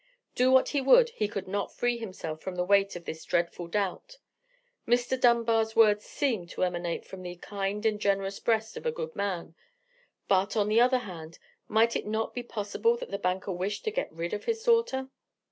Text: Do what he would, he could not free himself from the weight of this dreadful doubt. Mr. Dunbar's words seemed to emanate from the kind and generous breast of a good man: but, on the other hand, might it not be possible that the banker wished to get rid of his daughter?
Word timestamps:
Do 0.33 0.49
what 0.51 0.69
he 0.69 0.81
would, 0.81 1.11
he 1.11 1.27
could 1.27 1.47
not 1.47 1.75
free 1.77 1.99
himself 1.99 2.41
from 2.41 2.55
the 2.55 2.63
weight 2.63 2.95
of 2.95 3.05
this 3.05 3.23
dreadful 3.23 3.67
doubt. 3.67 4.17
Mr. 4.87 5.15
Dunbar's 5.15 5.75
words 5.75 6.05
seemed 6.05 6.49
to 6.49 6.63
emanate 6.63 7.05
from 7.05 7.21
the 7.21 7.35
kind 7.35 7.85
and 7.85 7.99
generous 8.01 8.39
breast 8.39 8.75
of 8.75 8.87
a 8.87 8.91
good 8.91 9.15
man: 9.15 9.53
but, 10.27 10.57
on 10.57 10.69
the 10.69 10.81
other 10.81 10.97
hand, 11.05 11.37
might 11.67 11.95
it 11.95 12.07
not 12.07 12.33
be 12.33 12.41
possible 12.41 12.97
that 12.97 13.11
the 13.11 13.19
banker 13.19 13.51
wished 13.51 13.83
to 13.83 13.91
get 13.91 14.11
rid 14.11 14.33
of 14.33 14.45
his 14.45 14.63
daughter? 14.63 15.09